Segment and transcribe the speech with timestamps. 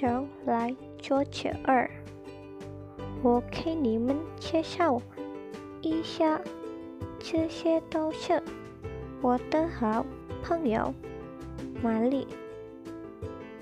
[0.00, 0.06] 就
[0.46, 1.90] 来做这二。
[3.20, 5.02] 我给你们介绍
[5.82, 6.40] 一下，
[7.18, 8.40] 这些都是
[9.20, 10.06] 我的好
[10.40, 10.94] 朋友
[11.82, 12.28] 玛丽、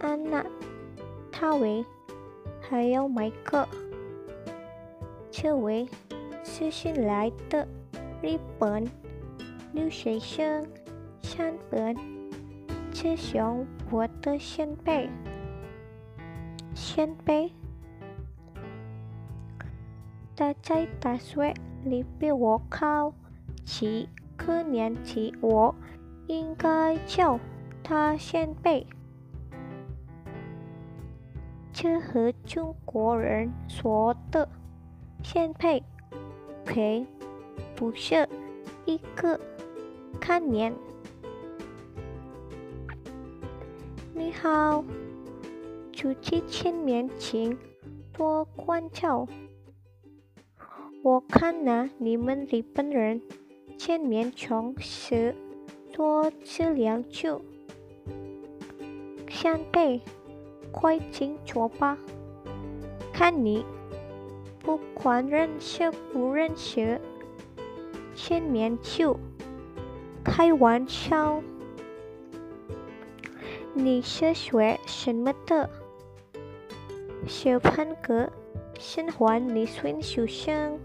[0.00, 0.44] 安娜、
[1.32, 1.82] 汤维，
[2.60, 3.66] 还有麦克。
[5.30, 5.88] 这位
[6.44, 7.66] 是新来的
[8.20, 8.86] 日本
[9.72, 10.66] 留学生，
[11.22, 11.96] 山本，
[12.92, 13.38] 这是
[13.90, 15.08] 我的先辈，
[16.78, 17.52] 先辈。
[20.36, 21.52] 他在大学
[21.84, 23.12] 里比我高
[23.64, 25.74] 几个年级，我
[26.28, 27.40] 应该叫
[27.82, 28.86] 他先辈。
[31.72, 34.48] 这和中国人说的
[35.24, 35.82] 先辈，
[36.64, 36.74] 可
[37.74, 38.28] 不是
[38.84, 39.38] 一个
[40.20, 40.72] 概念。
[44.14, 44.84] 你好，
[45.98, 47.58] 出去见面请
[48.12, 49.26] 多关照。
[51.02, 53.20] 我看呢，你们日本人
[53.76, 55.34] 见面总是
[55.92, 57.36] 多吃两句。
[59.28, 60.00] 先辈，
[60.70, 61.98] 快请坐吧。
[63.12, 63.66] 看你
[64.60, 67.00] 不管认识不认识，
[68.14, 69.18] 见面就
[70.22, 71.42] 开玩笑。
[73.74, 75.68] 你是学什么的？
[77.28, 78.32] 小潘哥，
[78.78, 80.78] 喜欢你孙学生。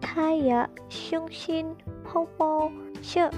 [0.00, 3.30] 他也相信泡泡是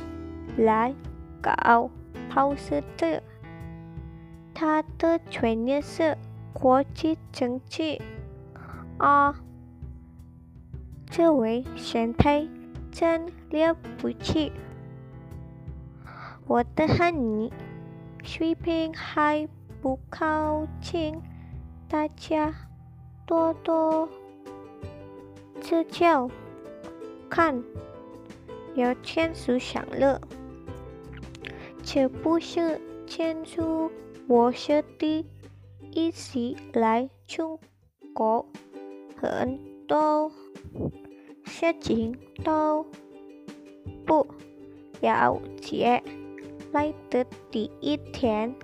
[0.56, 0.95] 来
[1.43, 1.91] 搞
[2.31, 3.23] 泡色的。
[4.55, 6.17] 他的专业是
[6.55, 8.00] 国际政治。
[8.97, 9.34] 啊，
[11.11, 12.48] 这位先辈
[12.91, 14.53] 真了不起！
[16.47, 17.53] 我的汉语
[18.23, 19.47] 水平还
[19.83, 21.21] 不高，请
[21.88, 22.52] 大家
[23.26, 24.08] 多多
[25.60, 26.28] 指教。
[27.28, 27.62] 看，
[28.74, 30.20] 要签署享乐，
[31.82, 33.91] 这不是签署
[34.26, 35.24] 我是第
[35.92, 37.58] 一起来中
[38.12, 38.47] 国，
[39.16, 40.30] 很多
[41.44, 42.86] 事情都
[44.04, 44.26] 不
[45.00, 46.03] 了解，
[46.72, 48.54] 来的第一天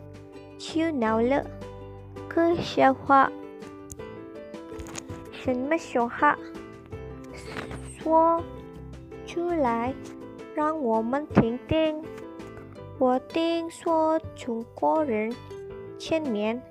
[0.58, 1.44] 就闹了
[2.34, 3.31] 个笑话，
[5.32, 6.34] 什么笑话？
[7.98, 8.43] 说
[9.26, 9.93] 出来，
[10.54, 12.03] 让我们听听。
[12.98, 15.31] 我听说中国人
[15.98, 16.62] 见面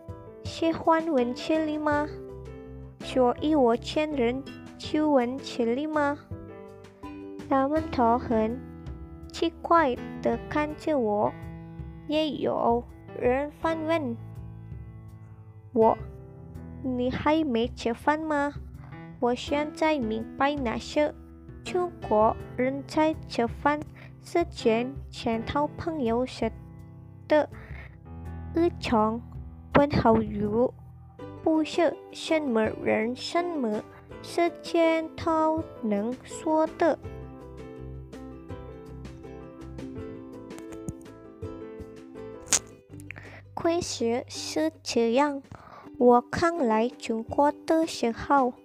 [0.44, 2.08] 喜欢闻气里吗？
[3.02, 4.44] 所以我见人
[4.80, 6.18] 就闻气里吗？
[7.48, 8.60] 他们都很
[9.32, 11.32] 奇怪的看着我，
[12.08, 12.84] 也有
[13.20, 14.18] 人反问
[15.74, 15.98] 我
[16.84, 18.54] ：“你还没吃饭吗？”
[19.20, 21.14] 我现在明白那些。
[21.64, 23.80] 中国人在吃饭
[24.24, 26.52] 时间前套朋友时
[27.28, 27.48] 的
[28.56, 29.22] 日常
[29.76, 30.44] 问候语，
[31.44, 33.84] 不是什么人什么
[34.24, 36.98] 时间套能说的。
[43.64, 45.44] 开始是这样，
[46.00, 48.56] 我刚来中国的时候，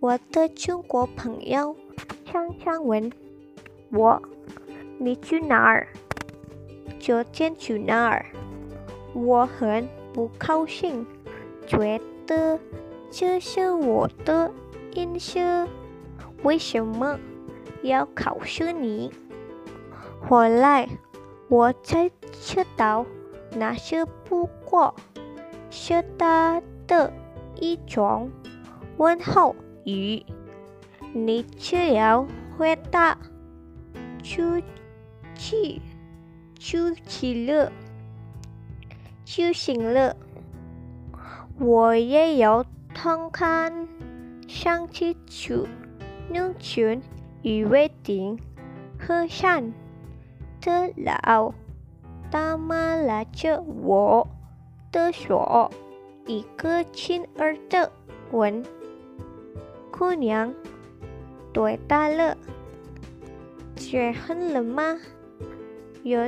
[0.00, 1.76] 我的中国朋友。
[2.26, 3.12] 常常问
[3.92, 4.20] 我
[4.98, 5.86] ：“你去哪儿？”
[6.98, 8.26] 昨天去哪儿？
[9.14, 11.06] 我很不高兴，
[11.64, 12.58] 觉得
[13.12, 14.50] 这是我的
[14.94, 15.68] 隐私，
[16.42, 17.16] 为什么
[17.84, 19.12] 要告诉你？
[20.28, 20.88] 后来
[21.48, 23.06] 我才知道，
[23.54, 24.94] 那是不过
[25.70, 27.12] 是他的
[27.60, 28.30] 一种
[28.96, 29.54] 问候
[29.84, 30.24] 语。
[31.14, 32.26] 你只要
[32.56, 33.18] 回答
[34.22, 34.62] 就
[35.34, 35.82] 去
[36.58, 37.70] 就去了
[39.24, 40.16] 就行了。
[41.58, 43.86] 我也有偷看
[44.48, 45.66] 上次去
[46.32, 47.02] 农村
[47.42, 48.38] 与约定
[48.98, 49.74] 和善
[50.62, 51.52] 的老
[52.32, 54.26] 大妈拉着我
[54.90, 55.70] 的手，
[56.24, 57.92] 一个亲儿的
[58.30, 58.64] 问
[59.90, 60.54] 姑娘。
[61.52, 62.34] 多大了，
[63.76, 64.98] 结婚了吗？
[66.04, 66.26] 有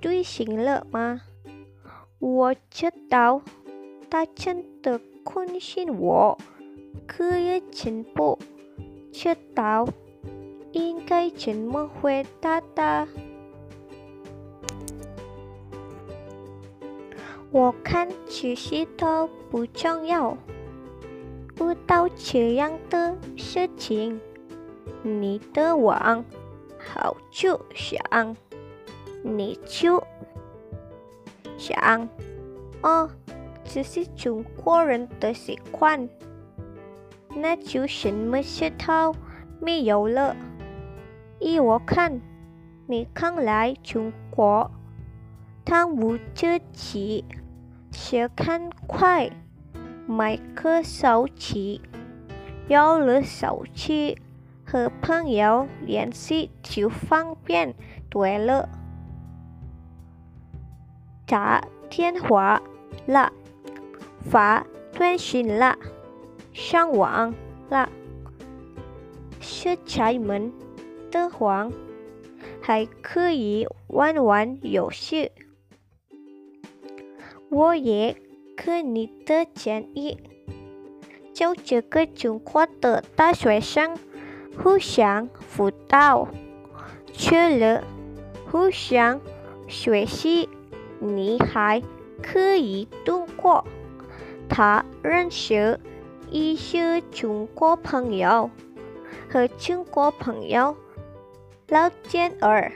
[0.00, 1.20] 对象了吗？
[2.18, 3.42] 我知道
[4.08, 6.38] 他真的关心我，
[7.06, 8.38] 可也真不
[9.12, 9.86] 知道
[10.72, 13.06] 应该怎么回答他。
[17.54, 20.36] 我看这些都不重要。
[21.60, 24.20] 遇到这样的事情，
[25.04, 26.24] 你的网
[26.76, 28.36] 好就想，
[29.22, 30.02] 你就
[31.56, 32.08] 想，
[32.82, 33.08] 哦，
[33.62, 36.08] 这是中国人的习惯，
[37.36, 39.14] 那就什么事都
[39.60, 40.34] 没有了。
[41.38, 42.20] 依我看，
[42.88, 44.68] 你刚来中国，
[45.64, 47.43] 贪污自己，是
[48.36, 49.30] 看快。
[50.06, 51.80] 买个手机，
[52.68, 54.18] 有了手机，
[54.62, 57.74] 和朋友联系就方便
[58.10, 58.68] 多了。
[61.26, 62.60] 打电话
[63.06, 63.32] 了，
[64.30, 65.78] 发短信了，
[66.52, 67.34] 上网
[67.70, 67.88] 了，
[69.40, 70.52] 是开门
[71.10, 71.70] 的话，
[72.60, 75.32] 还可以玩玩游戏。
[77.54, 78.16] 我也。
[78.56, 80.16] 可你的建议，
[81.32, 83.98] 就这个中国的大学生
[84.56, 86.28] 互相辅导，
[87.12, 87.82] 除了
[88.48, 89.20] 互相
[89.66, 90.48] 学习，
[91.00, 91.82] 你还
[92.22, 93.64] 可以通过
[94.48, 95.80] 他认识
[96.30, 98.48] 一些中国朋友
[99.28, 100.76] 和中国朋友
[101.66, 102.70] 聊天儿，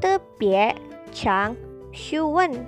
[0.00, 0.76] 特别
[1.12, 1.56] 常
[1.90, 2.64] 询问。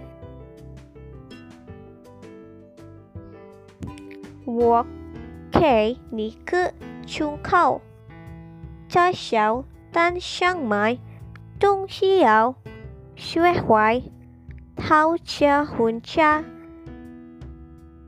[4.54, 4.86] 我
[5.50, 6.72] 给你个
[7.04, 7.80] 忠告：
[8.88, 10.96] 在小摊上买
[11.58, 12.54] 东西要
[13.16, 14.12] 学会
[14.76, 16.44] 讨价还价，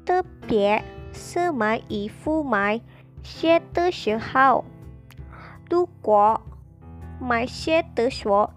[0.04, 2.80] 特别是买衣服、买
[3.24, 4.64] 鞋的时候。
[5.68, 6.40] 如果
[7.20, 8.54] 买鞋的说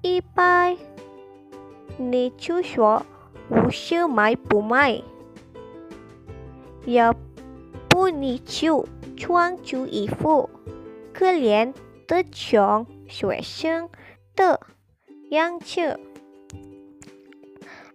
[0.00, 0.76] 一百，
[1.98, 3.04] 你就说
[3.50, 5.02] 五十买不买。
[6.86, 7.14] 要
[7.88, 8.86] 不你就
[9.16, 10.50] 穿住衣服，
[11.12, 11.72] 可怜
[12.06, 13.88] 的穷学生
[14.36, 14.60] 的
[15.30, 15.98] 样子，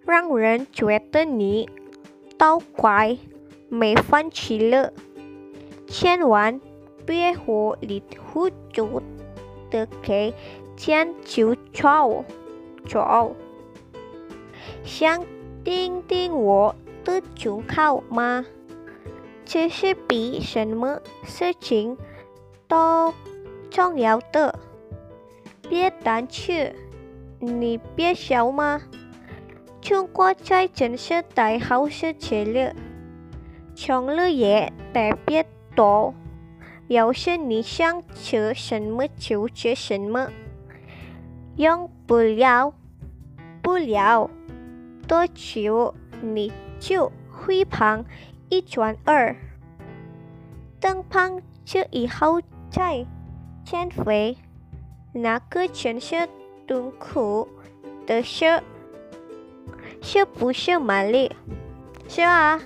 [0.05, 1.69] 让人觉得你
[2.37, 3.17] 倒怪
[3.69, 4.93] 没饭吃了。
[5.87, 6.59] 千万
[7.05, 8.01] 别糊里
[8.31, 9.01] 糊涂
[9.69, 10.33] 的给
[10.77, 12.23] 钱就走
[12.87, 13.35] 走，
[14.83, 15.25] 想
[15.63, 18.45] 听听我的忠告吗？
[19.51, 21.97] 这是比什么事情
[22.67, 23.11] 都
[23.71, 24.59] 重要的。
[25.67, 26.75] 别胆怯，
[27.39, 28.79] 你别笑吗？
[29.81, 32.75] 中国在真是太好事情了，
[33.73, 35.43] 穷了也特别
[35.75, 36.13] 多。
[36.87, 40.29] 要是你想吃什么就吃什么，
[41.55, 42.71] 用不了
[43.63, 44.29] 不了
[45.07, 48.05] 多久你就会胖。
[48.49, 49.35] 一转二，
[50.79, 52.41] 等胖这以后
[52.71, 53.05] 再
[53.63, 54.37] 减肥，
[55.13, 56.27] 那个全是
[56.67, 57.47] 痛苦
[58.07, 58.63] 的事，
[60.01, 61.31] 是不是玛丽？
[62.07, 62.59] 是啊，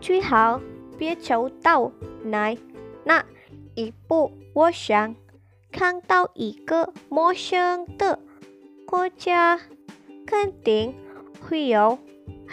[0.00, 0.60] 最好
[0.96, 1.90] 别走到
[2.22, 2.56] 那
[3.04, 3.24] 那
[3.74, 4.32] 一步。
[4.54, 5.16] 我想
[5.72, 8.20] 看到一个陌生的
[8.86, 9.58] 国家，
[10.24, 10.94] 肯定
[11.40, 11.98] 会有。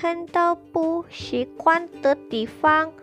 [0.01, 2.93] 看到不习惯的地方，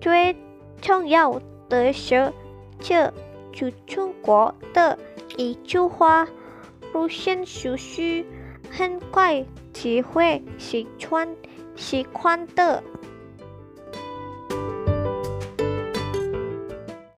[0.00, 0.34] 最
[0.82, 2.32] 重要的是，
[2.80, 3.14] 这
[3.52, 4.98] 就中国的
[5.36, 6.26] 一句话：
[6.92, 8.26] 路线熟悉，
[8.72, 11.36] 很快就会习惯
[11.76, 12.82] 习惯的。